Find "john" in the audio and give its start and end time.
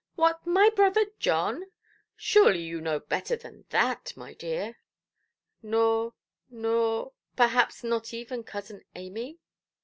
1.19-1.65